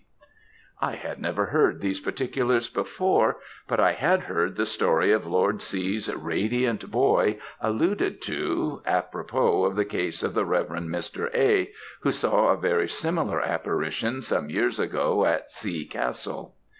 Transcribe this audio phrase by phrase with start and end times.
[0.81, 5.61] "I had never heard these particulars before; but I had heard the story of Lord
[5.61, 10.69] C.'s Radiant Boy alluded to, ápropos of the case of the Rev.
[10.69, 11.29] Mr.
[11.35, 11.69] A.,
[11.99, 15.85] who saw a very similar apparition some years ago at C.
[15.85, 16.55] Castle.